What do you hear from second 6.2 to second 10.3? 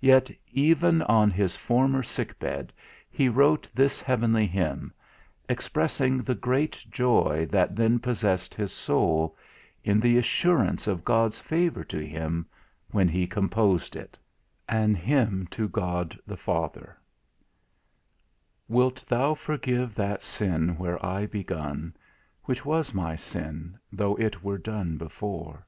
the great joy that then possessed his soul, in the